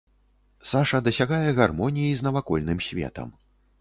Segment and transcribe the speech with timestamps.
[0.69, 3.29] Саша дасягае гармоніі з навакольным светам.